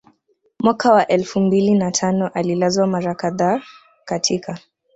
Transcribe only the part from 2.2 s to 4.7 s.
alilazwa mara kadhaa katika